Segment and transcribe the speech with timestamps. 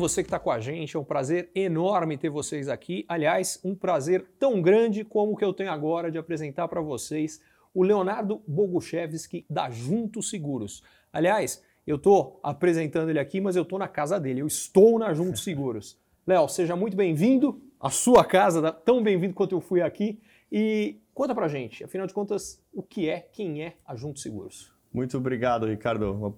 [0.00, 3.04] Você que está com a gente, é um prazer enorme ter vocês aqui.
[3.06, 7.40] Aliás, um prazer tão grande como o que eu tenho agora de apresentar para vocês
[7.74, 10.82] o Leonardo Boguchevski da Junto Seguros.
[11.12, 15.12] Aliás, eu estou apresentando ele aqui, mas eu estou na casa dele, eu estou na
[15.12, 15.98] Junto Seguros.
[16.26, 20.18] Léo, seja muito bem-vindo à sua casa, tão bem-vindo quanto eu fui aqui.
[20.50, 24.72] E conta pra gente, afinal de contas, o que é, quem é a Junto Seguros?
[24.92, 26.36] Muito obrigado, Ricardo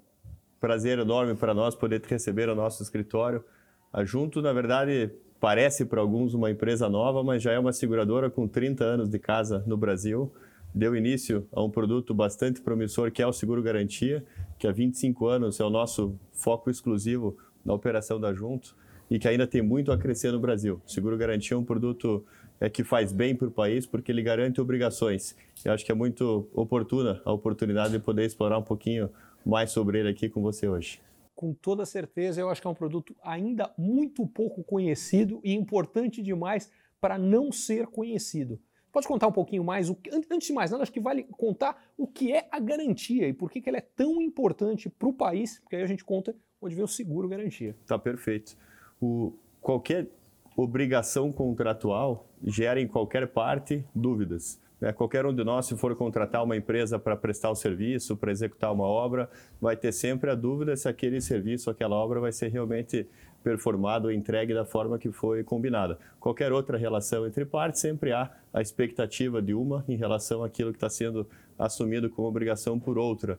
[0.63, 3.45] prazer enorme para nós poder te receber ao nosso escritório.
[3.93, 5.11] A Junto, na verdade,
[5.41, 9.19] parece para alguns uma empresa nova, mas já é uma seguradora com 30 anos de
[9.19, 10.33] casa no Brasil.
[10.73, 14.25] Deu início a um produto bastante promissor que é o Seguro Garantia,
[14.57, 18.77] que há 25 anos é o nosso foco exclusivo na operação da Junto
[19.11, 20.81] e que ainda tem muito a crescer no Brasil.
[20.87, 22.25] O Seguro Garantia é um produto
[22.61, 25.35] é, que faz bem para o país porque ele garante obrigações.
[25.65, 29.11] Eu acho que é muito oportuna a oportunidade de poder explorar um pouquinho
[29.45, 31.01] mais sobre ele aqui com você hoje.
[31.35, 36.23] Com toda certeza, eu acho que é um produto ainda muito pouco conhecido e importante
[36.23, 38.61] demais para não ser conhecido.
[38.93, 39.91] Pode contar um pouquinho mais?
[40.31, 43.51] Antes de mais nada, acho que vale contar o que é a garantia e por
[43.51, 46.75] que, que ela é tão importante para o país, porque aí a gente conta onde
[46.75, 47.75] vem o seguro garantia.
[47.87, 48.57] Tá perfeito.
[49.01, 49.33] O,
[49.63, 50.09] qualquer
[50.57, 54.61] obrigação contratual gera em qualquer parte dúvidas.
[54.83, 54.93] Né?
[54.93, 58.33] Qualquer um de nós, se for contratar uma empresa para prestar o um serviço, para
[58.33, 59.31] executar uma obra,
[59.61, 63.07] vai ter sempre a dúvida se aquele serviço, aquela obra vai ser realmente
[63.45, 65.99] performado ou entregue da forma que foi combinada.
[66.19, 70.79] Qualquer outra relação entre partes, sempre há a expectativa de uma em relação àquilo que
[70.79, 73.39] está sendo assumido como obrigação por outra.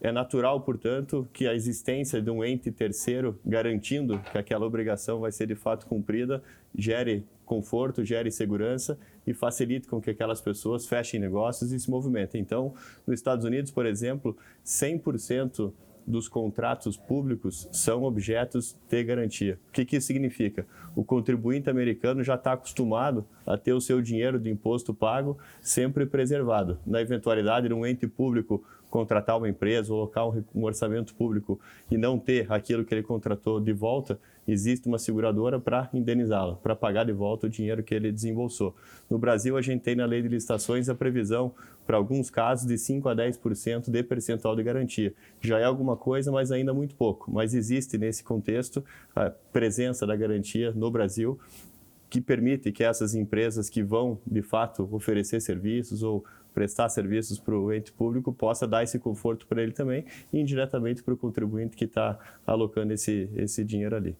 [0.00, 5.30] É natural, portanto, que a existência de um ente terceiro garantindo que aquela obrigação vai
[5.30, 6.42] ser de fato cumprida
[6.76, 12.40] gere conforto, gere segurança e facilite com que aquelas pessoas fechem negócios e se movimentem.
[12.40, 12.72] Então,
[13.06, 15.70] nos Estados Unidos, por exemplo, 100%
[16.06, 19.58] dos contratos públicos são objetos de garantia.
[19.68, 20.66] O que, que isso significa?
[20.96, 26.06] O contribuinte americano já está acostumado a ter o seu dinheiro de imposto pago sempre
[26.06, 26.78] preservado.
[26.86, 31.98] Na eventualidade de um ente público contratar uma empresa ou alocar um orçamento público e
[31.98, 37.04] não ter aquilo que ele contratou de volta, existe uma seguradora para indenizá-lo, para pagar
[37.04, 38.74] de volta o dinheiro que ele desembolsou.
[39.08, 41.54] No Brasil, a gente tem na lei de licitações a previsão,
[41.86, 45.12] para alguns casos, de 5 a 10% de percentual de garantia.
[45.40, 47.30] Já é alguma coisa, mas ainda muito pouco.
[47.30, 51.38] Mas existe nesse contexto a presença da garantia no Brasil
[52.12, 57.56] que permite que essas empresas que vão, de fato, oferecer serviços ou prestar serviços para
[57.56, 61.76] o ente público possa dar esse conforto para ele também e indiretamente para o contribuinte
[61.76, 64.16] que está alocando esse, esse dinheiro ali.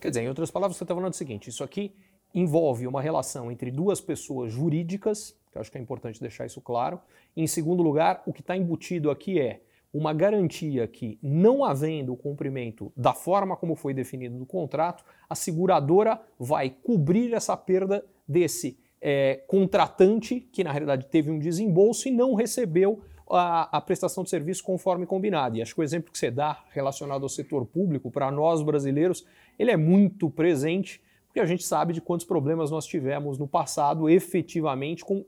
[0.00, 1.92] Quer dizer, em outras palavras, você está falando o seguinte: isso aqui
[2.34, 6.60] envolve uma relação entre duas pessoas jurídicas, que eu acho que é importante deixar isso
[6.60, 7.00] claro.
[7.36, 9.60] Em segundo lugar, o que está embutido aqui é
[9.92, 15.34] uma garantia que, não havendo o cumprimento da forma como foi definido no contrato, a
[15.34, 22.10] seguradora vai cobrir essa perda desse é, contratante que na realidade teve um desembolso e
[22.10, 23.00] não recebeu
[23.30, 25.56] a, a, prestação de serviço conforme combinado.
[25.56, 29.24] E acho que o exemplo que você dá relacionado ao setor público, para nós brasileiros,
[29.58, 31.00] ele é muito presente
[31.30, 35.24] porque a gente sabe de quantos problemas nós tivemos no passado, efetivamente, com uh,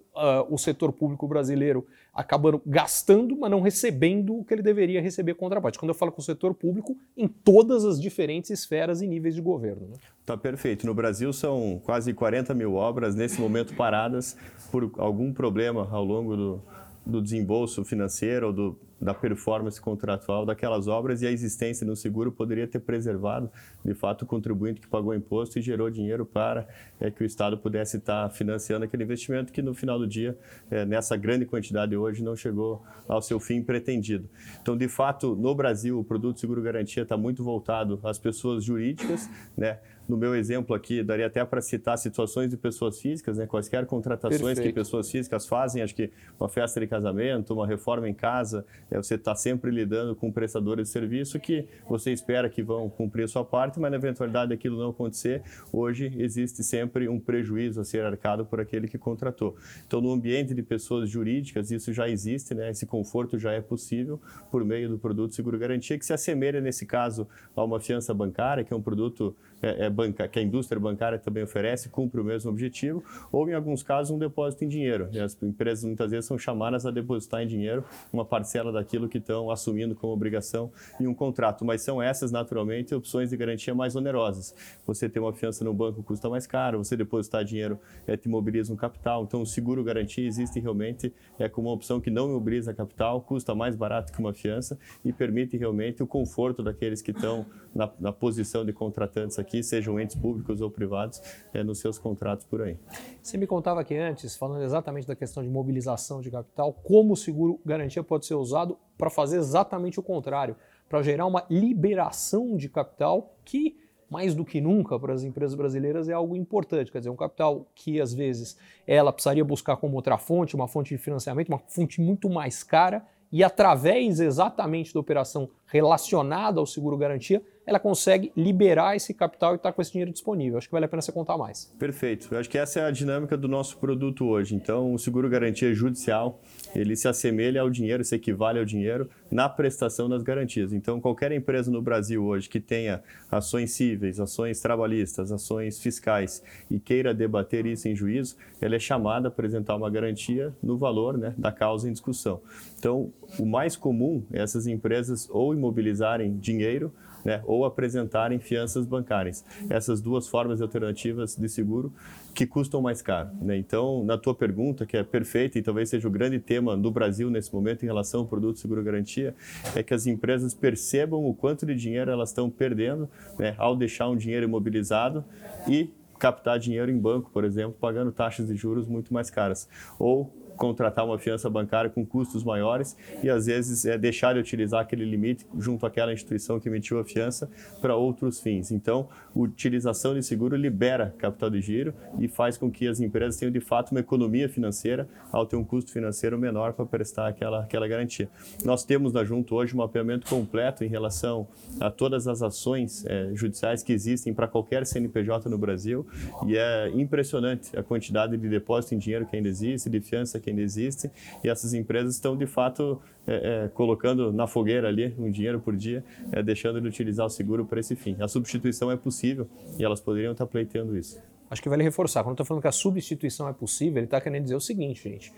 [0.50, 5.78] o setor público brasileiro acabando gastando, mas não recebendo o que ele deveria receber contraparte.
[5.78, 9.40] Quando eu falo com o setor público, em todas as diferentes esferas e níveis de
[9.40, 9.90] governo.
[9.90, 9.96] Né?
[10.24, 10.86] Tá perfeito.
[10.86, 14.36] No Brasil são quase 40 mil obras nesse momento paradas
[14.70, 16.62] por algum problema ao longo do,
[17.04, 22.30] do desembolso financeiro ou do da performance contratual daquelas obras e a existência no seguro
[22.30, 23.50] poderia ter preservado,
[23.84, 26.68] de fato, o contribuinte que pagou imposto e gerou dinheiro para
[27.00, 30.38] é, que o Estado pudesse estar financiando aquele investimento que, no final do dia,
[30.70, 34.28] é, nessa grande quantidade hoje, não chegou ao seu fim pretendido.
[34.62, 39.28] Então, de fato, no Brasil, o produto seguro garantia está muito voltado às pessoas jurídicas,
[39.56, 39.78] né?
[40.08, 44.40] no meu exemplo aqui, daria até para citar situações de pessoas físicas, né, quaisquer contratações
[44.40, 44.68] Perfeito.
[44.68, 48.96] que pessoas físicas fazem, acho que uma festa de casamento, uma reforma em casa, é,
[48.96, 53.28] você está sempre lidando com prestadores de serviço que você espera que vão cumprir a
[53.28, 55.42] sua parte, mas na eventualidade aquilo não acontecer,
[55.72, 59.56] hoje existe sempre um prejuízo a ser arcado por aquele que contratou.
[59.86, 64.20] Então, no ambiente de pessoas jurídicas, isso já existe, né, esse conforto já é possível
[64.50, 68.62] por meio do produto seguro garantia, que se assemelha, nesse caso, a uma fiança bancária,
[68.62, 72.24] que é um produto é, é banca, que a indústria bancária também oferece, cumpre o
[72.24, 75.08] mesmo objetivo, ou em alguns casos um depósito em dinheiro.
[75.22, 79.50] As empresas muitas vezes são chamadas a depositar em dinheiro uma parcela daquilo que estão
[79.50, 84.54] assumindo como obrigação em um contrato, mas são essas naturalmente opções de garantia mais onerosas.
[84.86, 88.72] Você ter uma fiança no banco custa mais caro, você depositar dinheiro é, te imobiliza
[88.72, 92.74] um capital, então o seguro garantia existe realmente é como uma opção que não imobiliza
[92.74, 97.46] capital, custa mais barato que uma fiança e permite realmente o conforto daqueles que estão
[97.74, 101.20] na, na posição de contratantes aqui aqui, sejam entes públicos ou privados,
[101.52, 102.78] é, nos seus contratos por aí.
[103.22, 107.16] Você me contava aqui antes, falando exatamente da questão de mobilização de capital, como o
[107.16, 110.56] seguro garantia pode ser usado para fazer exatamente o contrário,
[110.88, 113.78] para gerar uma liberação de capital que
[114.08, 117.66] mais do que nunca para as empresas brasileiras é algo importante, quer dizer, um capital
[117.74, 121.98] que às vezes ela precisaria buscar como outra fonte, uma fonte de financiamento, uma fonte
[121.98, 128.96] muito mais cara e através exatamente da operação relacionada ao seguro garantia, ela consegue liberar
[128.96, 130.58] esse capital e estar tá com esse dinheiro disponível.
[130.58, 131.72] Acho que vale a pena você contar mais.
[131.78, 132.28] Perfeito.
[132.30, 134.54] Eu acho que essa é a dinâmica do nosso produto hoje.
[134.54, 136.40] Então, o seguro garantia judicial,
[136.74, 140.74] ele se assemelha ao dinheiro, se equivale ao dinheiro na prestação das garantias.
[140.74, 146.78] Então, qualquer empresa no Brasil hoje que tenha ações cíveis, ações trabalhistas, ações fiscais e
[146.78, 151.34] queira debater isso em juízo, ela é chamada a apresentar uma garantia no valor né,
[151.38, 152.42] da causa em discussão.
[152.78, 156.92] Então, o mais comum é essas empresas ou imobilizarem dinheiro
[157.24, 159.44] né, ou apresentarem fianças bancárias.
[159.70, 161.92] Essas duas formas alternativas de seguro
[162.34, 163.30] que custam mais caro.
[163.40, 163.56] Né?
[163.58, 167.30] Então, na tua pergunta, que é perfeita e talvez seja o grande tema no Brasil
[167.30, 168.82] nesse momento em relação ao produto seguro
[169.22, 169.34] garantia,
[169.74, 173.08] é que as empresas percebam o quanto de dinheiro elas estão perdendo
[173.38, 175.24] né, ao deixar um dinheiro imobilizado
[175.68, 179.68] e captar dinheiro em banco, por exemplo, pagando taxas de juros muito mais caras.
[179.98, 184.80] Ou contratar uma fiança bancária com custos maiores e às vezes é deixar de utilizar
[184.80, 187.50] aquele limite junto àquela instituição que emitiu a fiança
[187.80, 188.70] para outros fins.
[188.70, 193.50] Então, utilização de seguro libera capital de giro e faz com que as empresas tenham
[193.50, 197.88] de fato uma economia financeira ao ter um custo financeiro menor para prestar aquela, aquela
[197.88, 198.28] garantia.
[198.64, 201.48] Nós temos na Junto hoje um mapeamento completo em relação
[201.80, 206.06] a todas as ações é, judiciais que existem para qualquer CNPJ no Brasil
[206.46, 210.51] e é impressionante a quantidade de depósito em dinheiro que ainda existe, de fiança que
[210.52, 211.10] ainda existe,
[211.42, 215.76] e essas empresas estão de fato é, é, colocando na fogueira ali um dinheiro por
[215.76, 218.16] dia, é, deixando de utilizar o seguro para esse fim.
[218.20, 221.20] A substituição é possível e elas poderiam estar pleiteando isso.
[221.50, 224.20] Acho que vale reforçar, quando eu estou falando que a substituição é possível, ele está
[224.20, 225.32] querendo dizer o seguinte, gente.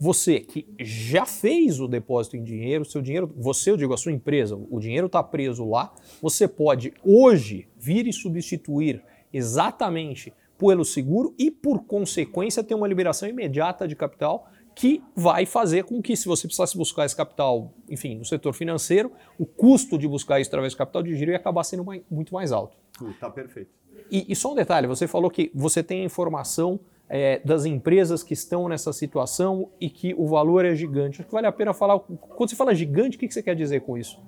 [0.00, 4.10] Você que já fez o depósito em dinheiro, seu dinheiro, você, eu digo, a sua
[4.10, 9.02] empresa, o dinheiro está preso lá, você pode hoje vir e substituir
[9.32, 14.50] exatamente pelo seguro e, por consequência, ter uma liberação imediata de capital
[14.80, 19.12] que vai fazer com que, se você precisasse buscar esse capital, enfim, no setor financeiro,
[19.38, 22.32] o custo de buscar isso através do capital de giro ia acabar sendo mais, muito
[22.32, 22.78] mais alto.
[23.10, 23.68] Está perfeito.
[24.10, 26.80] E, e, só um detalhe, você falou que você tem a informação
[27.10, 31.20] é, das empresas que estão nessa situação e que o valor é gigante.
[31.20, 33.82] Acho que vale a pena falar, quando você fala gigante, o que você quer dizer
[33.82, 34.18] com isso?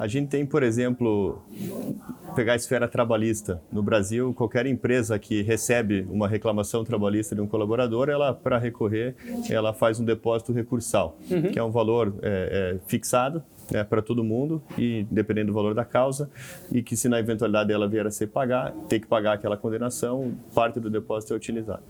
[0.00, 1.42] A gente tem, por exemplo,
[2.34, 3.60] pegar a esfera trabalhista.
[3.70, 9.14] No Brasil, qualquer empresa que recebe uma reclamação trabalhista de um colaborador, ela, para recorrer,
[9.50, 11.52] ela faz um depósito recursal, uhum.
[11.52, 15.74] que é um valor é, é, fixado né, para todo mundo e dependendo do valor
[15.74, 16.30] da causa
[16.72, 20.32] e que se na eventualidade dela vier a ser pagar, ter que pagar aquela condenação,
[20.54, 21.82] parte do depósito é utilizado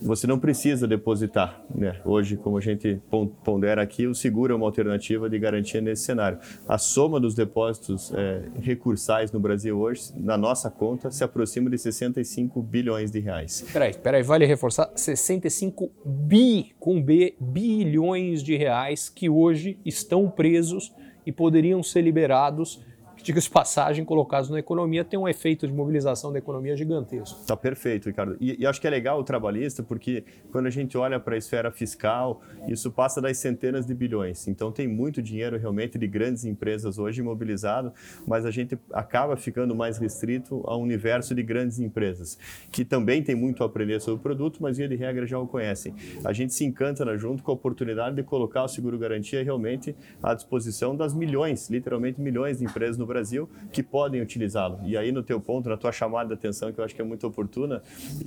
[0.00, 1.62] você não precisa depositar.
[1.74, 2.00] Né?
[2.04, 3.00] Hoje, como a gente
[3.44, 6.38] pondera aqui, o seguro é uma alternativa de garantia nesse cenário.
[6.68, 11.78] A soma dos depósitos é, recursais no Brasil hoje, na nossa conta, se aproxima de
[11.78, 13.64] 65 bilhões de reais.
[13.72, 20.92] Peraí, peraí, vale reforçar, 65 bi, com B, bilhões de reais que hoje estão presos
[21.26, 22.84] e poderiam ser liberados
[23.24, 27.42] diga-se passagem, colocados na economia, tem um efeito de mobilização da economia gigantesco.
[27.46, 28.36] Tá perfeito, Ricardo.
[28.38, 31.38] E, e acho que é legal o trabalhista, porque quando a gente olha para a
[31.38, 34.46] esfera fiscal, isso passa das centenas de bilhões.
[34.46, 37.94] Então tem muito dinheiro realmente de grandes empresas hoje imobilizado,
[38.26, 42.38] mas a gente acaba ficando mais restrito ao universo de grandes empresas,
[42.70, 45.46] que também tem muito a aprender sobre o produto, mas via de regra já o
[45.46, 45.94] conhecem.
[46.22, 49.96] A gente se encanta na junto com a oportunidade de colocar o seguro garantia realmente
[50.22, 54.80] à disposição das milhões, literalmente milhões de empresas no Brasil Brasil que podem utilizá-lo.
[54.84, 57.04] E aí, no teu ponto, na tua chamada de atenção, que eu acho que é
[57.04, 57.80] muito oportuna,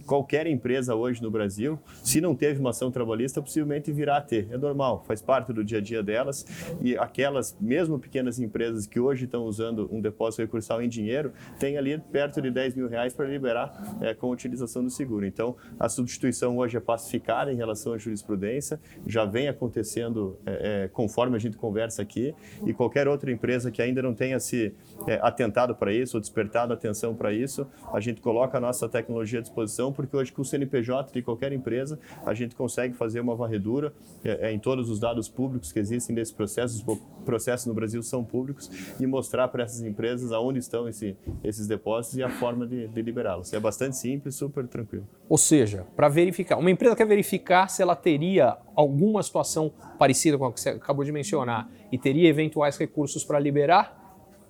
[0.06, 4.48] qualquer empresa hoje no Brasil, se não teve uma ação trabalhista, possivelmente virá a ter.
[4.50, 6.46] É normal, faz parte do dia a dia delas.
[6.82, 11.78] E aquelas, mesmo pequenas empresas que hoje estão usando um depósito recursal em dinheiro, tem
[11.78, 15.26] ali perto de 10 mil reais para liberar é, com a utilização do seguro.
[15.26, 20.88] Então, a substituição hoje é pacificada em relação à jurisprudência, já vem acontecendo é, é,
[20.88, 22.34] conforme a gente conversa aqui,
[22.66, 24.74] e qualquer outra empresa que ainda não tenha se
[25.06, 29.40] é, atentado para isso ou despertado atenção para isso, a gente coloca a nossa tecnologia
[29.40, 33.36] à disposição, porque hoje com o CNPJ de qualquer empresa, a gente consegue fazer uma
[33.36, 33.94] varredura
[34.24, 38.02] é, é, em todos os dados públicos que existem desse processo, os processos no Brasil
[38.02, 38.70] são públicos,
[39.00, 43.02] e mostrar para essas empresas aonde estão esse, esses depósitos e a forma de, de
[43.02, 43.54] liberá-los.
[43.54, 45.08] É bastante simples, super tranquilo.
[45.30, 50.46] Ou seja, para verificar, uma empresa quer verificar se ela teria alguma situação parecida com
[50.46, 53.97] a que você acabou de mencionar e teria eventuais recursos para liberar,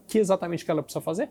[0.08, 1.30] que exatamente que ela precisa fazer?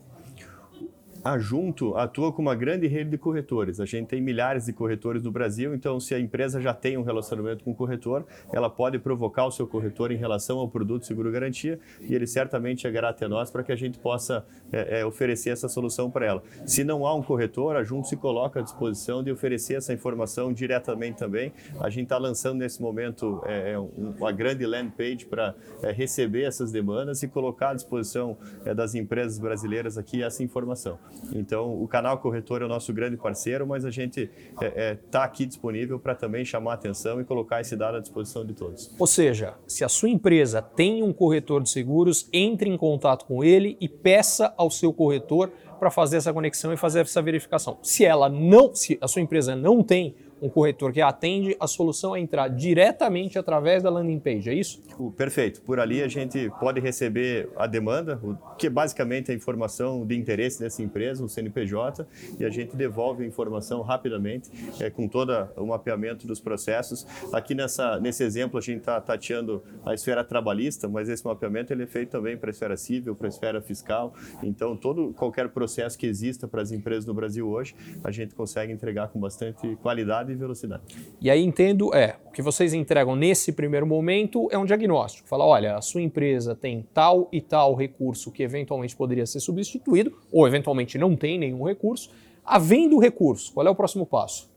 [1.23, 3.79] A Junto atua com uma grande rede de corretores.
[3.79, 7.03] A gente tem milhares de corretores no Brasil, então se a empresa já tem um
[7.03, 11.31] relacionamento com o corretor, ela pode provocar o seu corretor em relação ao produto seguro
[11.31, 15.51] garantia e ele certamente chegará até nós para que a gente possa é, é, oferecer
[15.51, 16.43] essa solução para ela.
[16.65, 20.51] Se não há um corretor, a Junto se coloca à disposição de oferecer essa informação
[20.53, 21.53] diretamente também.
[21.79, 26.43] A gente está lançando nesse momento é, é uma grande land page para é, receber
[26.43, 30.97] essas demandas e colocar à disposição é, das empresas brasileiras aqui essa informação.
[31.33, 34.95] Então, o canal corretor é o nosso grande parceiro, mas a gente está é, é,
[34.95, 38.53] tá aqui disponível para também chamar a atenção e colocar esse dado à disposição de
[38.53, 38.93] todos.
[38.97, 43.43] Ou seja, se a sua empresa tem um corretor de seguros, entre em contato com
[43.43, 47.77] ele e peça ao seu corretor para fazer essa conexão e fazer essa verificação.
[47.81, 52.15] Se ela não, se a sua empresa não tem um corretor que atende, a solução
[52.15, 54.81] é entrar diretamente através da landing page, é isso?
[55.15, 55.61] Perfeito.
[55.61, 58.19] Por ali a gente pode receber a demanda,
[58.57, 62.05] que é basicamente a informação de interesse dessa empresa, o CNPJ,
[62.39, 67.05] e a gente devolve a informação rapidamente, é, com todo o mapeamento dos processos.
[67.33, 71.83] Aqui nessa, nesse exemplo a gente está tateando a esfera trabalhista, mas esse mapeamento ele
[71.83, 74.13] é feito também para a esfera civil, para a esfera fiscal.
[74.43, 78.71] Então, todo qualquer processo que exista para as empresas no Brasil hoje, a gente consegue
[78.71, 80.81] entregar com bastante qualidade e velocidade.
[81.21, 85.27] E aí entendo, é, o que vocês entregam nesse primeiro momento é um diagnóstico.
[85.27, 90.15] Fala, olha, a sua empresa tem tal e tal recurso que eventualmente poderia ser substituído,
[90.31, 92.09] ou eventualmente não tem nenhum recurso.
[92.45, 94.49] Havendo recurso, qual é o próximo passo?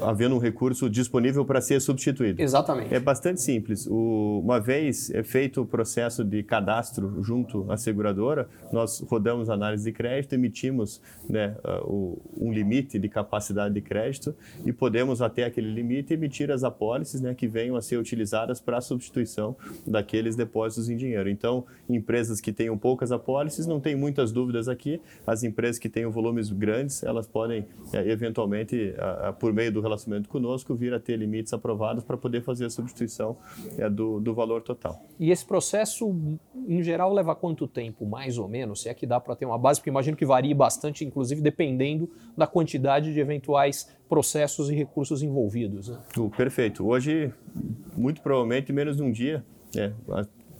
[0.00, 2.40] Havendo um recurso disponível para ser substituído.
[2.40, 2.94] Exatamente.
[2.94, 3.86] É bastante simples.
[3.86, 9.84] O, uma vez é feito o processo de cadastro junto à seguradora, nós rodamos análise
[9.84, 14.34] de crédito, emitimos né, o, um limite de capacidade de crédito
[14.64, 18.78] e podemos até aquele limite emitir as apólices né, que venham a ser utilizadas para
[18.78, 21.28] a substituição daqueles depósitos em dinheiro.
[21.28, 25.00] Então, empresas que tenham poucas apólices, não tem muitas dúvidas aqui.
[25.26, 29.80] As empresas que tenham volumes grandes, elas podem é, eventualmente, a, a, por meio do
[29.84, 33.36] relacionamento conosco, vir a ter limites aprovados para poder fazer a substituição
[33.78, 35.02] é, do, do valor total.
[35.18, 36.14] E esse processo,
[36.66, 38.82] em geral, leva quanto tempo, mais ou menos?
[38.82, 42.10] Se é que dá para ter uma base, porque imagino que varie bastante, inclusive dependendo
[42.36, 45.88] da quantidade de eventuais processos e recursos envolvidos.
[45.88, 45.98] Né?
[46.36, 46.86] Perfeito.
[46.86, 47.32] Hoje,
[47.96, 49.44] muito provavelmente, menos de um dia,
[49.76, 49.92] é,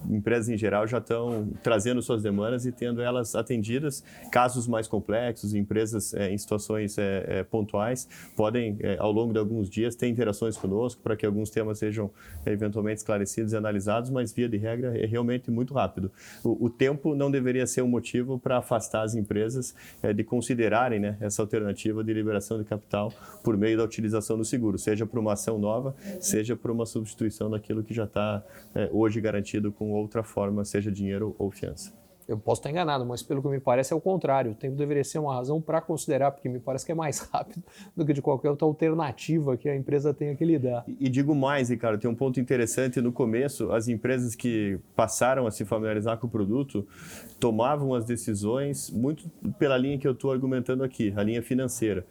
[0.09, 4.03] empresas em geral já estão trazendo suas demandas e tendo elas atendidas.
[4.31, 9.95] Casos mais complexos, empresas é, em situações é, pontuais podem, ao longo de alguns dias,
[9.95, 12.09] ter interações conosco para que alguns temas sejam
[12.45, 16.11] eventualmente esclarecidos e analisados, mas via de regra é realmente muito rápido.
[16.43, 19.75] O, o tempo não deveria ser um motivo para afastar as empresas
[20.15, 23.11] de considerarem né, essa alternativa de liberação de capital
[23.43, 27.49] por meio da utilização do seguro, seja por uma ação nova, seja por uma substituição
[27.49, 28.43] daquilo que já está
[28.91, 31.93] hoje garantido com outra forma, seja dinheiro ou fiança.
[32.27, 34.51] Eu posso estar enganado, mas pelo que me parece é o contrário.
[34.51, 37.63] O tempo deveria ser uma razão para considerar, porque me parece que é mais rápido
[37.95, 40.83] do que de qualquer outra alternativa que a empresa tenha que lidar.
[40.87, 42.99] E, e digo mais, Ricardo, tem um ponto interessante.
[42.99, 46.87] No começo, as empresas que passaram a se familiarizar com o produto
[47.39, 52.05] tomavam as decisões muito pela linha que eu estou argumentando aqui, a linha financeira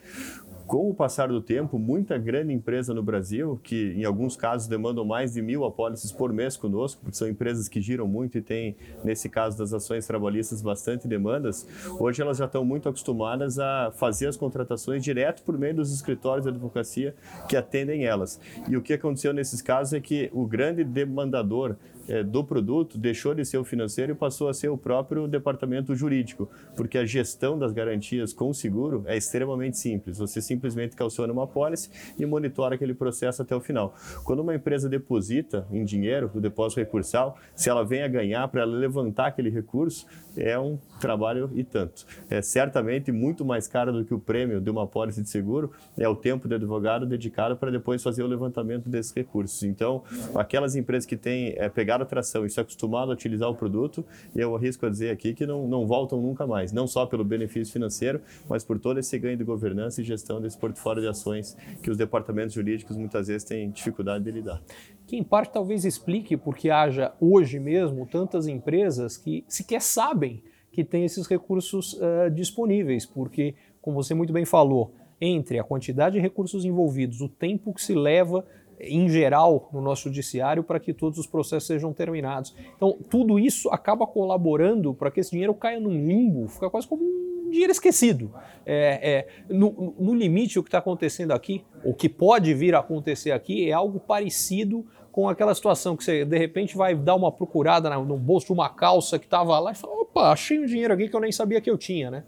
[0.66, 5.04] com o passar do tempo, muita grande empresa no Brasil, que em alguns casos demandam
[5.04, 8.76] mais de mil apólices por mês conosco, porque são empresas que giram muito e têm,
[9.02, 11.66] nesse caso das ações trabalhistas, bastante demandas,
[11.98, 16.44] hoje elas já estão muito acostumadas a fazer as contratações direto por meio dos escritórios
[16.44, 17.14] de advocacia
[17.48, 18.40] que atendem elas.
[18.68, 21.76] E o que aconteceu nesses casos é que o grande demandador
[22.08, 25.94] é, do produto deixou de ser o financeiro e passou a ser o próprio departamento
[25.94, 30.18] jurídico, porque a gestão das garantias com o seguro é extremamente simples.
[30.18, 33.94] Você simplesmente calciona uma pólice e monitora aquele processo até o final.
[34.24, 38.64] Quando uma empresa deposita em dinheiro o depósito recursal, se ela vem a ganhar para
[38.64, 40.06] levantar aquele recurso,
[40.36, 42.04] é um trabalho e tanto.
[42.28, 46.08] É certamente muito mais caro do que o prêmio de uma pólice de seguro, é
[46.08, 49.62] o tempo do advogado dedicado para depois fazer o levantamento desses recursos.
[49.62, 50.02] Então,
[50.34, 52.64] aquelas empresas que têm é, pegado a tração e se a
[53.12, 56.86] utilizar o produto, eu arrisco a dizer aqui que não, não voltam nunca mais, não
[56.86, 61.02] só pelo benefício financeiro, mas por todo esse ganho de governança e gestão desse portfólio
[61.02, 64.62] de ações que os departamentos jurídicos muitas vezes têm dificuldade de lidar.
[65.06, 70.42] Que em parte talvez explique porque haja hoje mesmo tantas empresas que sequer sabem
[70.74, 76.16] que tem esses recursos uh, disponíveis, porque, como você muito bem falou, entre a quantidade
[76.16, 78.44] de recursos envolvidos, o tempo que se leva
[78.88, 82.54] em geral no nosso judiciário para que todos os processos sejam terminados.
[82.76, 87.02] Então, tudo isso acaba colaborando para que esse dinheiro caia num limbo, fica quase como
[87.02, 88.32] um dinheiro esquecido.
[88.66, 92.80] É, é, no, no limite, o que está acontecendo aqui, o que pode vir a
[92.80, 97.30] acontecer aqui, é algo parecido com aquela situação que você de repente vai dar uma
[97.30, 100.92] procurada no bolso de uma calça que estava lá e fala, opa, achei um dinheiro
[100.92, 102.24] aqui que eu nem sabia que eu tinha, né?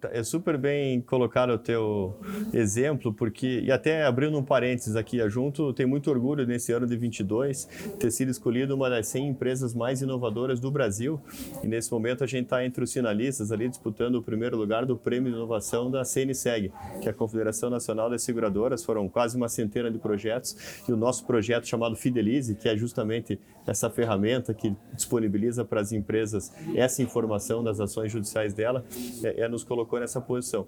[0.00, 2.18] Tá, é super bem colocar o teu
[2.52, 6.96] exemplo, porque, e até abrindo um parênteses aqui junto, tem muito orgulho nesse ano de
[6.96, 7.68] 22
[8.00, 11.20] ter sido escolhido uma das 100 empresas mais inovadoras do Brasil.
[11.62, 14.96] E nesse momento a gente está entre os finalistas ali disputando o primeiro lugar do
[14.96, 18.84] Prêmio de Inovação da CNSEG, que é a Confederação Nacional das Seguradoras.
[18.84, 23.38] Foram quase uma centena de projetos e o nosso projeto chamado Fidelize, que é justamente
[23.64, 28.84] essa ferramenta que disponibiliza para as empresas essa informação das ações judiciais dela,
[29.22, 30.66] é, é nos colocou nessa posição.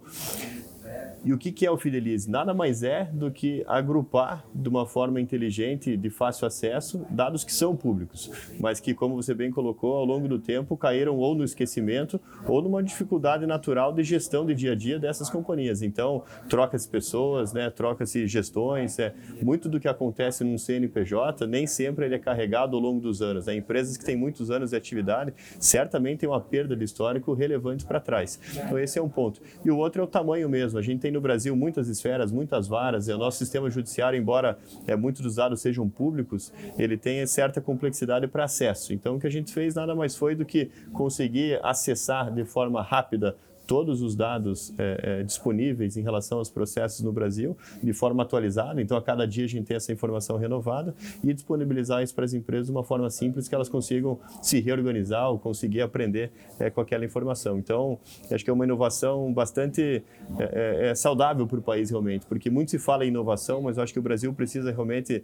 [1.24, 2.30] E o que, é o Fidelize?
[2.30, 7.52] Nada mais é do que agrupar de uma forma inteligente, de fácil acesso, dados que
[7.52, 11.44] são públicos, mas que, como você bem colocou, ao longo do tempo caíram ou no
[11.44, 15.82] esquecimento ou numa dificuldade natural de gestão de dia a dia dessas companhias.
[15.82, 22.06] Então, troca-se pessoas, né, troca-se gestões, é, muito do que acontece num CNPJ nem sempre
[22.06, 23.46] ele é carregado ao longo dos anos.
[23.46, 23.56] Né?
[23.56, 28.00] Empresas que têm muitos anos de atividade certamente têm uma perda de histórico relevante para
[28.00, 28.38] trás.
[28.54, 29.40] Então, esse é um ponto.
[29.64, 30.78] E o outro é o tamanho mesmo.
[30.78, 33.08] A gente tem no Brasil muitas esferas, muitas varas.
[33.08, 37.60] E o nosso sistema judiciário, embora é, muitos dos dados sejam públicos, ele tem certa
[37.60, 38.92] complexidade para acesso.
[38.92, 42.82] Então, o que a gente fez nada mais foi do que conseguir acessar de forma
[42.82, 43.36] rápida
[43.70, 48.82] todos os dados é, é, disponíveis em relação aos processos no Brasil de forma atualizada.
[48.82, 52.34] Então, a cada dia a gente tem essa informação renovada e disponibilizar isso para as
[52.34, 56.80] empresas de uma forma simples que elas consigam se reorganizar ou conseguir aprender é, com
[56.80, 57.58] aquela informação.
[57.58, 57.96] Então,
[58.28, 60.02] acho que é uma inovação bastante
[60.36, 63.76] é, é, é saudável para o país realmente, porque muito se fala em inovação, mas
[63.76, 65.22] eu acho que o Brasil precisa realmente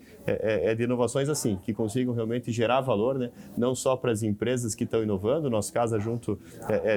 [0.76, 3.32] de inovações assim, que consigam realmente gerar valor, né?
[3.58, 6.38] não só para as empresas que estão inovando, nosso Casa Junto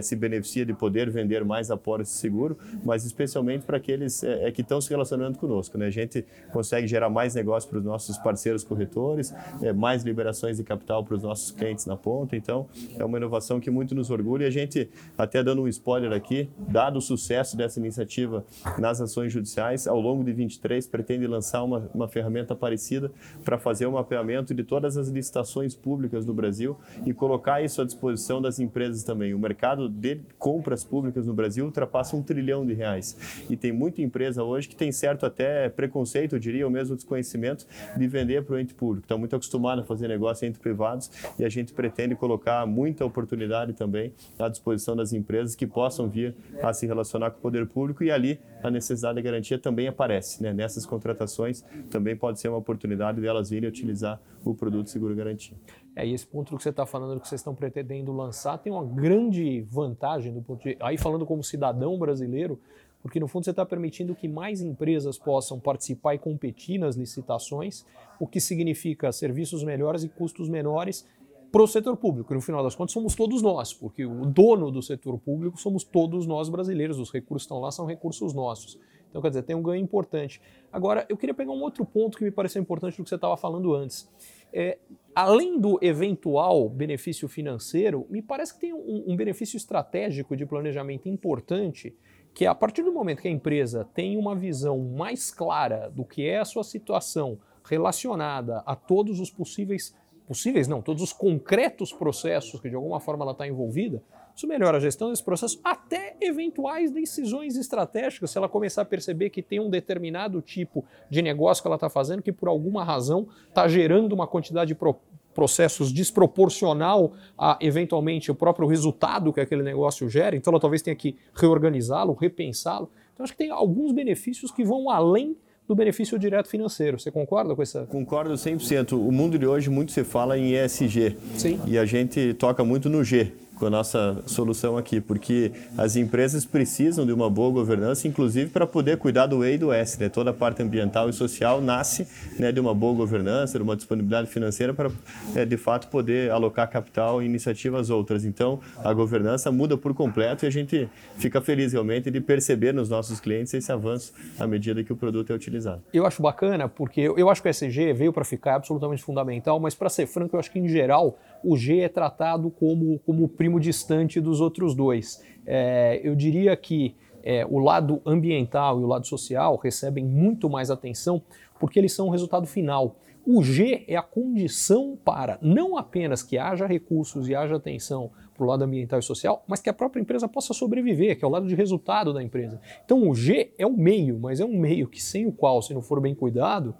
[0.03, 4.61] se beneficia de poder vender ter mais apólice seguro, mas especialmente para aqueles é, que
[4.61, 5.77] estão se relacionando conosco.
[5.77, 5.87] Né?
[5.87, 10.63] A gente consegue gerar mais negócio para os nossos parceiros corretores, é, mais liberações de
[10.63, 12.35] capital para os nossos clientes na ponta.
[12.35, 14.43] Então, é uma inovação que muito nos orgulha.
[14.43, 18.45] E a gente, até dando um spoiler aqui, dado o sucesso dessa iniciativa
[18.77, 23.11] nas ações judiciais, ao longo de 23 pretende lançar uma, uma ferramenta parecida
[23.43, 27.85] para fazer um mapeamento de todas as licitações públicas no Brasil e colocar isso à
[27.85, 29.33] disposição das empresas também.
[29.33, 33.45] O mercado de compras públicas no Brasil ultrapassa um trilhão de reais.
[33.49, 37.65] E tem muita empresa hoje que tem certo até preconceito, eu diria, ou mesmo desconhecimento
[37.95, 39.05] de vender para o ente público.
[39.05, 43.73] Está muito acostumado a fazer negócio entre privados e a gente pretende colocar muita oportunidade
[43.73, 48.03] também à disposição das empresas que possam vir a se relacionar com o poder público
[48.03, 50.41] e ali a necessidade de garantia também aparece.
[50.41, 50.51] Né?
[50.51, 55.55] Nessas contratações também pode ser uma oportunidade delas virem utilizar o produto seguro garantia.
[55.99, 58.85] É, e esse ponto que você está falando, que vocês estão pretendendo lançar, tem uma
[58.85, 62.57] grande vantagem do ponto de, aí falando como cidadão brasileiro,
[63.01, 67.85] porque no fundo você está permitindo que mais empresas possam participar e competir nas licitações,
[68.17, 71.05] o que significa serviços melhores e custos menores
[71.51, 72.31] para o setor público.
[72.31, 75.83] E no final das contas somos todos nós, porque o dono do setor público somos
[75.83, 78.79] todos nós brasileiros, os recursos estão lá, são recursos nossos.
[79.09, 80.39] Então, quer dizer, tem um ganho importante.
[80.71, 83.35] Agora, eu queria pegar um outro ponto que me pareceu importante do que você estava
[83.35, 84.07] falando antes.
[84.53, 84.77] É,
[85.13, 91.07] além do eventual benefício financeiro, me parece que tem um, um benefício estratégico de planejamento
[91.07, 91.95] importante,
[92.33, 96.05] que é a partir do momento que a empresa tem uma visão mais clara do
[96.05, 99.95] que é a sua situação relacionada a todos os possíveis
[100.29, 104.03] possíveis não, todos os concretos processos que de alguma forma ela está envolvida,
[104.39, 109.29] isso melhora a gestão desse processo, até eventuais decisões estratégicas, se ela começar a perceber
[109.29, 113.27] que tem um determinado tipo de negócio que ela está fazendo que por alguma razão
[113.49, 114.95] está gerando uma quantidade de pro
[115.31, 120.95] processos desproporcional a eventualmente o próprio resultado que aquele negócio gera, então ela talvez tenha
[120.95, 122.89] que reorganizá-lo, repensá-lo.
[123.13, 126.99] Então acho que tem alguns benefícios que vão além do benefício direto financeiro.
[126.99, 127.85] Você concorda com essa?
[127.85, 128.93] Concordo 100%.
[128.93, 131.15] O mundo de hoje muito se fala em ESG.
[131.37, 131.61] Sim.
[131.67, 136.45] E a gente toca muito no G com a nossa solução aqui, porque as empresas
[136.45, 139.99] precisam de uma boa governança, inclusive para poder cuidar do E e do S.
[139.99, 140.07] Né?
[140.07, 142.07] Toda a parte ambiental e social nasce
[142.39, 144.89] né, de uma boa governança, de uma disponibilidade financeira para,
[145.35, 148.23] é, de fato, poder alocar capital em iniciativas outras.
[148.23, 152.89] Então, a governança muda por completo e a gente fica feliz realmente de perceber nos
[152.89, 155.81] nossos clientes esse avanço à medida que o produto é utilizado.
[155.93, 159.75] Eu acho bacana, porque eu acho que o ESG veio para ficar absolutamente fundamental, mas
[159.75, 163.59] para ser franco, eu acho que em geral o G é tratado como, como primo
[163.59, 165.23] distante dos outros dois.
[165.45, 170.71] É, eu diria que é, o lado ambiental e o lado social recebem muito mais
[170.71, 171.21] atenção
[171.59, 172.95] porque eles são o resultado final.
[173.25, 178.43] O G é a condição para não apenas que haja recursos e haja atenção para
[178.45, 181.31] o lado ambiental e social, mas que a própria empresa possa sobreviver, que é o
[181.31, 182.59] lado de resultado da empresa.
[182.85, 185.73] Então o G é o meio, mas é um meio que sem o qual, se
[185.73, 186.73] não for bem cuidado,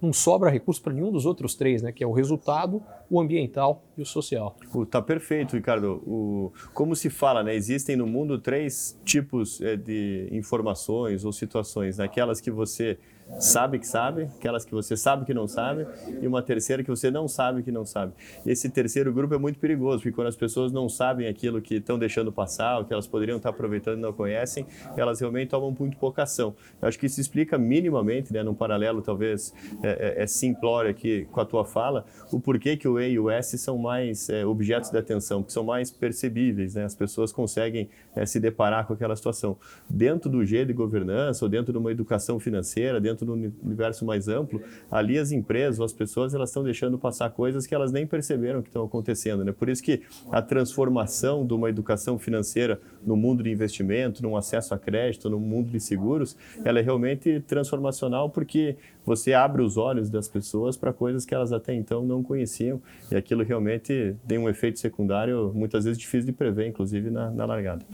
[0.00, 1.92] não sobra recurso para nenhum dos outros três, né?
[1.92, 4.56] Que é o resultado, o ambiental e o social.
[4.90, 6.02] Tá perfeito, Ricardo.
[6.06, 7.54] O, como se fala, né?
[7.54, 12.04] Existem no mundo três tipos é, de informações ou situações, né?
[12.04, 12.98] aquelas que você
[13.38, 15.86] sabe que sabe, aquelas que você sabe que não sabe,
[16.20, 18.12] e uma terceira que você não sabe que não sabe.
[18.44, 21.98] Esse terceiro grupo é muito perigoso, porque quando as pessoas não sabem aquilo que estão
[21.98, 25.96] deixando passar, o que elas poderiam estar aproveitando e não conhecem, elas realmente tomam muito
[25.96, 26.54] pouca ação.
[26.80, 31.26] Eu acho que isso explica minimamente, né, num paralelo talvez é, é, é simplório aqui
[31.30, 34.44] com a tua fala, o porquê que o E e o S são mais é,
[34.44, 36.84] objetos de atenção, que são mais percebíveis, né?
[36.84, 39.56] as pessoas conseguem é, se deparar com aquela situação.
[39.88, 44.04] Dentro do G de governança, ou dentro de uma educação financeira, dentro dentro do universo
[44.04, 48.06] mais amplo, ali as empresas, as pessoas, elas estão deixando passar coisas que elas nem
[48.06, 49.44] perceberam que estão acontecendo.
[49.44, 49.52] Né?
[49.52, 54.74] Por isso que a transformação de uma educação financeira no mundo de investimento, no acesso
[54.74, 60.10] a crédito, no mundo de seguros, ela é realmente transformacional porque você abre os olhos
[60.10, 64.48] das pessoas para coisas que elas até então não conheciam e aquilo realmente tem um
[64.48, 67.84] efeito secundário muitas vezes difícil de prever, inclusive na, na largada.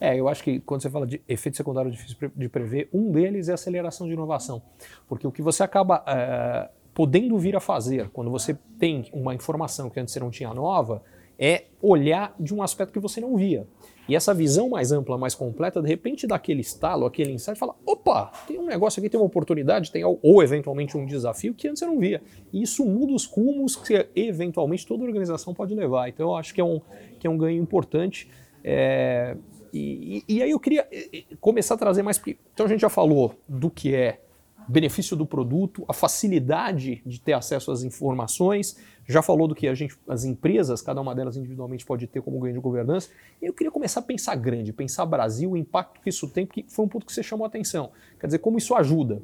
[0.00, 3.48] É, eu acho que quando você fala de efeito secundário difícil de prever, um deles
[3.48, 4.62] é a aceleração de inovação,
[5.08, 9.88] porque o que você acaba é, podendo vir a fazer quando você tem uma informação
[9.88, 11.02] que antes você não tinha nova
[11.38, 13.66] é olhar de um aspecto que você não via.
[14.06, 17.74] E essa visão mais ampla, mais completa, de repente dá aquele estalo, aquele insight, fala:
[17.86, 21.80] opa, tem um negócio aqui, tem uma oportunidade, tem ou eventualmente um desafio que antes
[21.80, 22.20] eu não via.
[22.52, 26.08] E isso muda os rumos que eventualmente toda organização pode levar.
[26.08, 26.80] Então eu acho que é um,
[27.18, 28.28] que é um ganho importante.
[28.62, 29.36] É,
[29.72, 30.86] e, e, aí eu queria
[31.40, 32.20] começar a trazer mais.
[32.52, 34.20] Então a gente já falou do que é
[34.68, 39.74] benefício do produto, a facilidade de ter acesso às informações, já falou do que a
[39.74, 43.10] gente, as empresas, cada uma delas individualmente pode ter como ganho de governança.
[43.42, 46.64] E eu queria começar a pensar grande, pensar Brasil, o impacto que isso tem, porque
[46.68, 47.90] foi um ponto que você chamou a atenção.
[48.18, 49.20] Quer dizer, como isso ajuda.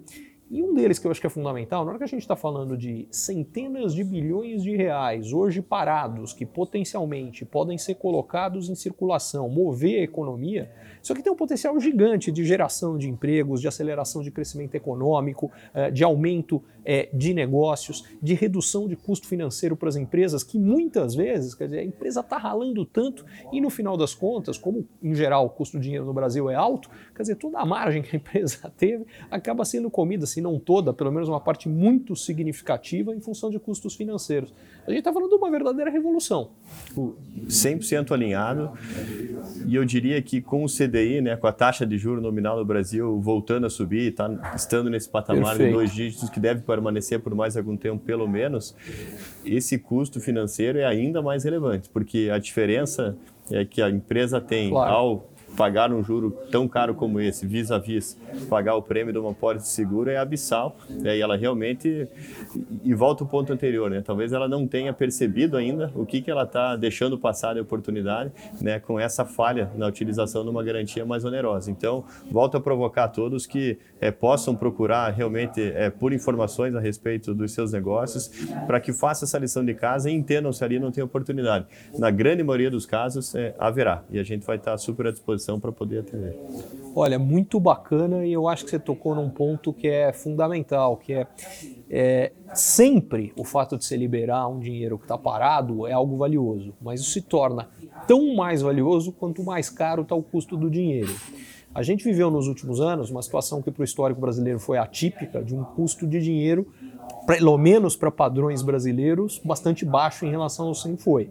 [0.48, 2.36] E um deles que eu acho que é fundamental, na hora que a gente está
[2.36, 8.76] falando de centenas de bilhões de reais hoje parados, que potencialmente podem ser colocados em
[8.76, 10.70] circulação, mover a economia,
[11.02, 15.52] isso aqui tem um potencial gigante de geração de empregos, de aceleração de crescimento econômico,
[15.74, 20.58] eh, de aumento eh, de negócios, de redução de custo financeiro para as empresas, que
[20.58, 24.84] muitas vezes, quer dizer, a empresa está ralando tanto e no final das contas, como
[25.02, 28.02] em geral o custo do dinheiro no Brasil é alto, quer dizer, toda a margem
[28.02, 32.14] que a empresa teve acaba sendo comida, se não toda, pelo menos uma parte muito
[32.14, 34.52] significativa em função de custos financeiros.
[34.86, 36.50] A gente está falando de uma verdadeira revolução.
[37.48, 38.70] 100% alinhado,
[39.66, 42.58] e eu diria que com o CD CDI, né, com a taxa de juro nominal
[42.58, 45.68] no Brasil voltando a subir, tá, estando nesse patamar Perfeito.
[45.68, 48.74] de dois dígitos que deve permanecer por mais algum tempo, pelo menos,
[49.42, 53.16] esse custo financeiro é ainda mais relevante, porque a diferença
[53.50, 54.92] é que a empresa tem claro.
[54.92, 59.18] ao pagar um juro tão caro como esse, vis a vis, pagar o prêmio de
[59.18, 60.76] uma pólice de seguro é abissal.
[60.88, 61.16] Né?
[61.16, 62.08] E ela realmente.
[62.84, 64.02] E volta ao ponto anterior, né?
[64.04, 68.30] talvez ela não tenha percebido ainda o que, que ela está deixando passar de oportunidade
[68.60, 68.78] né?
[68.78, 71.70] com essa falha na utilização de uma garantia mais onerosa.
[71.70, 76.80] Então, volto a provocar a todos que é, possam procurar realmente é, por informações a
[76.80, 78.28] respeito dos seus negócios,
[78.66, 81.66] para que façam essa lição de casa e entendam se ali não tem oportunidade.
[81.98, 84.02] Na grande maioria dos casos, é, haverá.
[84.10, 86.36] E a gente vai estar super à disposição para poder atender.
[86.94, 91.12] Olha, muito bacana e eu acho que você tocou num ponto que é fundamental, que
[91.12, 91.26] é,
[91.90, 96.74] é sempre o fato de se liberar um dinheiro que está parado é algo valioso,
[96.80, 97.68] mas isso se torna
[98.06, 101.14] tão mais valioso quanto mais caro está o custo do dinheiro.
[101.74, 105.44] A gente viveu nos últimos anos uma situação que para o histórico brasileiro foi atípica,
[105.44, 106.66] de um custo de dinheiro,
[107.26, 111.28] pelo menos para padrões brasileiros, bastante baixo em relação ao que foi.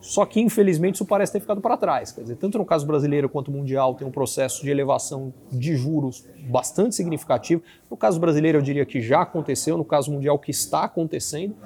[0.00, 2.12] Só que, infelizmente, isso parece ter ficado para trás.
[2.12, 6.24] Quer dizer, tanto no caso brasileiro quanto mundial, tem um processo de elevação de juros
[6.48, 7.62] bastante significativo.
[7.90, 11.56] No caso brasileiro, eu diria que já aconteceu, no caso mundial, que está acontecendo.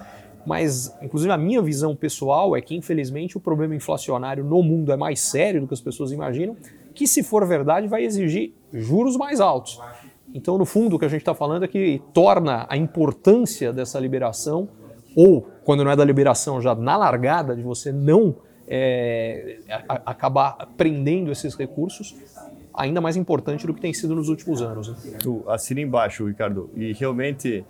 [0.47, 4.97] Mas, inclusive, a minha visão pessoal é que, infelizmente, o problema inflacionário no mundo é
[4.97, 6.57] mais sério do que as pessoas imaginam,
[6.95, 9.79] que, se for verdade, vai exigir juros mais altos.
[10.35, 14.01] Então, no fundo, o que a gente está falando é que torna a importância dessa
[14.01, 14.69] liberação
[15.17, 20.69] ou quando não é da liberação, já na largada de você não é, a, acabar
[20.77, 22.17] prendendo esses recursos,
[22.75, 24.89] ainda mais importante do que tem sido nos últimos anos.
[24.89, 24.97] Né?
[25.49, 26.71] Assina embaixo, Ricardo.
[26.75, 27.65] E realmente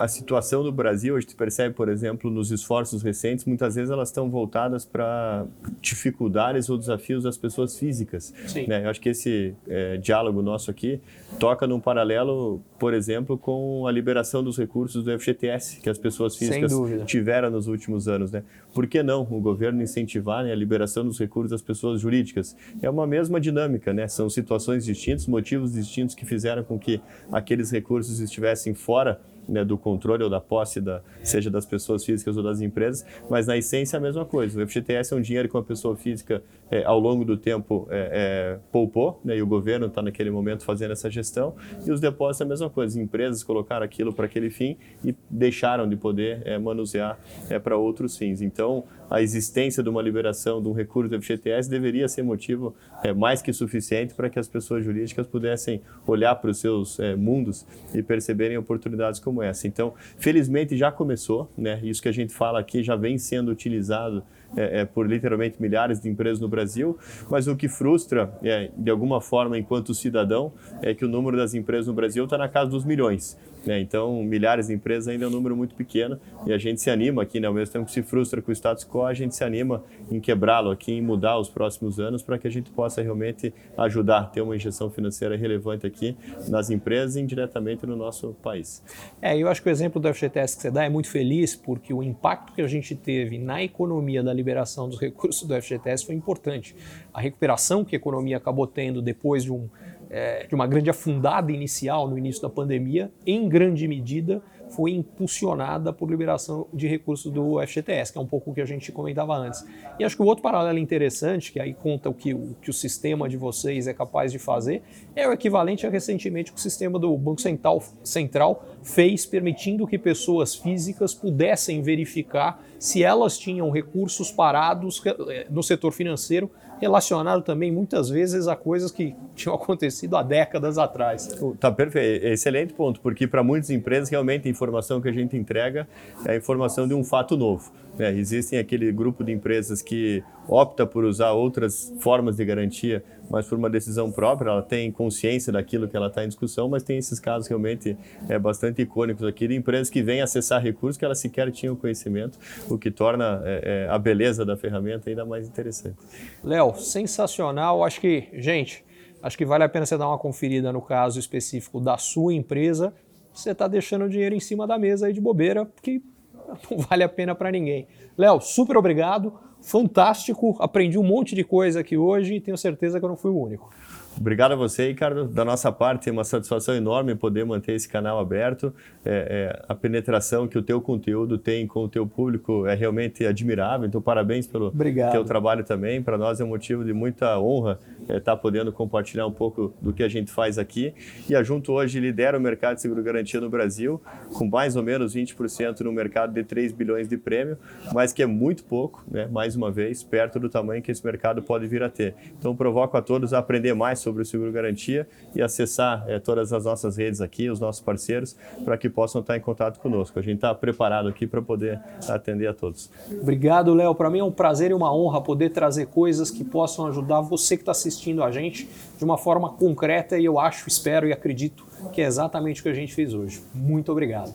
[0.00, 4.08] a situação do Brasil, a gente percebe, por exemplo, nos esforços recentes, muitas vezes elas
[4.08, 5.44] estão voltadas para
[5.78, 8.32] dificuldades ou desafios das pessoas físicas.
[8.46, 8.66] Sim.
[8.66, 8.82] Né?
[8.82, 11.02] Eu acho que esse é, diálogo nosso aqui
[11.38, 16.34] toca num paralelo, por exemplo, com a liberação dos recursos do FGTS, que as pessoas
[16.34, 16.72] físicas
[17.04, 18.32] tiveram nos últimos anos.
[18.32, 18.42] Né?
[18.72, 22.56] Por que não o governo incentivar né, a liberação dos recursos das pessoas jurídicas?
[22.80, 24.08] É uma mesma dinâmica, né?
[24.08, 29.76] são situações distintas, motivos distintos que fizeram com que aqueles recursos estivessem fora né, do
[29.76, 33.96] controle ou da posse, da, seja das pessoas físicas ou das empresas, mas na essência
[33.96, 34.62] é a mesma coisa.
[34.62, 38.10] O FGTS é um dinheiro que uma pessoa física, é, ao longo do tempo, é,
[38.12, 42.42] é, poupou, né, e o governo está naquele momento fazendo essa gestão, e os depósitos
[42.42, 42.98] é a mesma coisa.
[42.98, 47.76] As empresas colocaram aquilo para aquele fim e deixaram de poder é, manusear é, para
[47.76, 48.40] outros fins.
[48.40, 53.12] Então, a existência de uma liberação de um recurso do FGTS deveria ser motivo é,
[53.12, 57.66] mais que suficiente para que as pessoas jurídicas pudessem olhar para os seus é, mundos
[57.92, 59.66] e perceberem oportunidades como essa.
[59.66, 61.80] Então, felizmente já começou, né?
[61.82, 64.22] Isso que a gente fala aqui já vem sendo utilizado
[64.56, 68.90] é, é, por literalmente milhares de empresas no Brasil, mas o que frustra, é, de
[68.90, 72.70] alguma forma, enquanto cidadão, é que o número das empresas no Brasil está na casa
[72.70, 73.38] dos milhões.
[73.64, 73.80] Né?
[73.80, 77.22] Então, milhares de empresas ainda é um número muito pequeno e a gente se anima
[77.22, 77.46] aqui, né?
[77.46, 80.20] ao mesmo tempo que se frustra com o status quo, a gente se anima em
[80.20, 84.40] quebrá-lo aqui, em mudar os próximos anos para que a gente possa realmente ajudar ter
[84.40, 86.16] uma injeção financeira relevante aqui
[86.48, 88.82] nas empresas e indiretamente no nosso país.
[89.20, 91.92] É, eu acho que o exemplo do FGTS que você dá é muito feliz porque
[91.92, 96.14] o impacto que a gente teve na economia da liberação dos recursos do FGTS foi
[96.14, 96.74] importante.
[97.12, 99.68] A recuperação que a economia acabou tendo depois de, um,
[100.10, 105.92] é, de uma grande afundada inicial no início da pandemia, em grande medida foi impulsionada
[105.92, 109.36] por liberação de recursos do FGTS, que é um pouco o que a gente comentava
[109.36, 109.64] antes.
[109.98, 112.72] E acho que o outro paralelo interessante, que aí conta o que o, que o
[112.72, 114.82] sistema de vocês é capaz de fazer,
[115.14, 119.98] é o equivalente a recentemente que o sistema do Banco Central, Central fez, permitindo que
[119.98, 127.70] pessoas físicas pudessem verificar se elas tinham recursos parados eh, no setor financeiro, relacionado também
[127.70, 131.28] muitas vezes a coisas que tinham acontecido há décadas atrás.
[131.58, 135.86] Tá perfeito, excelente ponto, porque para muitas empresas realmente a informação que a gente entrega
[136.24, 137.70] é a informação de um fato novo.
[137.98, 138.12] Né?
[138.14, 143.56] Existem aquele grupo de empresas que opta por usar outras formas de garantia, mas por
[143.56, 147.20] uma decisão própria, ela tem consciência daquilo que ela está em discussão, mas tem esses
[147.20, 147.96] casos realmente
[148.28, 152.36] é, bastante icônicos aqui de empresas que vêm acessar recursos que elas sequer tinham conhecimento,
[152.68, 155.96] o que torna é, é, a beleza da ferramenta ainda mais interessante.
[156.42, 157.84] Léo, sensacional.
[157.84, 158.84] Acho que, gente,
[159.22, 162.92] acho que vale a pena você dar uma conferida no caso específico da sua empresa.
[163.32, 166.02] Você está deixando o dinheiro em cima da mesa aí de bobeira, que
[166.68, 167.86] não vale a pena para ninguém.
[168.18, 173.04] Léo, super obrigado, fantástico, aprendi um monte de coisa aqui hoje e tenho certeza que
[173.04, 173.70] eu não fui o único.
[174.18, 175.26] Obrigado a você, Ricardo.
[175.26, 178.74] Da nossa parte, é uma satisfação enorme poder manter esse canal aberto.
[179.04, 183.24] É, é, a penetração que o teu conteúdo tem com o teu público é realmente
[183.24, 183.86] admirável.
[183.86, 185.12] Então, parabéns pelo Obrigado.
[185.12, 186.02] teu trabalho também.
[186.02, 189.72] Para nós é um motivo de muita honra estar é, tá podendo compartilhar um pouco
[189.80, 190.92] do que a gente faz aqui.
[191.28, 194.00] E a Junto hoje lidera o mercado de seguro garantia no Brasil,
[194.34, 197.56] com mais ou menos 20% no mercado de 3 bilhões de prêmio,
[197.92, 199.28] mas que é muito pouco, né?
[199.30, 202.14] mais uma vez, perto do tamanho que esse mercado pode vir a ter.
[202.38, 206.52] Então, provoco a todos a aprender mais sobre o seguro garantia e acessar é, todas
[206.52, 210.18] as nossas redes aqui, os nossos parceiros, para que possam estar em contato conosco.
[210.18, 212.90] A gente está preparado aqui para poder atender a todos.
[213.20, 213.94] Obrigado, Léo.
[213.94, 217.56] Para mim é um prazer e uma honra poder trazer coisas que possam ajudar você
[217.56, 221.66] que está assistindo a gente de uma forma concreta e eu acho, espero e acredito
[221.92, 223.42] que é exatamente o que a gente fez hoje.
[223.54, 224.34] Muito obrigado.